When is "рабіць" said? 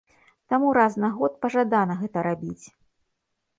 2.31-2.65